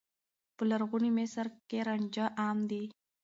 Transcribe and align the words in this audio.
په 0.55 0.63
لرغوني 0.71 1.11
مصر 1.19 1.45
کې 1.69 1.79
رانجه 1.87 2.25
عام 2.41 2.59
و. 2.69 2.71